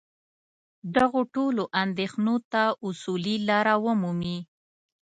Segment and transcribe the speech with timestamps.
[0.95, 4.37] دغو ټولو اندېښنو ته اصولي لاره ومومي.